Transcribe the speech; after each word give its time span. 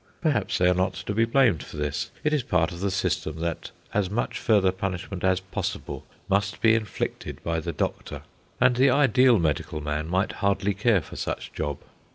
Perhaps 0.19 0.57
they 0.57 0.67
are 0.67 0.73
not 0.73 0.95
to 0.95 1.13
be 1.13 1.25
blamed 1.25 1.61
for 1.61 1.77
this. 1.77 2.09
It 2.23 2.33
is 2.33 2.41
part 2.41 2.71
of 2.71 2.79
the 2.79 2.89
system 2.89 3.35
that 3.41 3.69
as 3.93 4.09
much 4.09 4.39
further 4.39 4.71
punishment 4.71 5.23
as 5.23 5.39
possible 5.39 6.07
must 6.27 6.59
be 6.59 6.73
inflicted 6.73 7.39
by 7.43 7.59
the 7.59 7.71
doctor, 7.71 8.23
and 8.59 8.77
the 8.77 8.89
ideal 8.89 9.37
medical 9.37 9.79
man 9.79 10.07
might 10.07 10.31
hardly 10.41 10.73
care 10.73 11.03
for 11.03 11.17
such 11.17 11.53
job. 11.53 11.77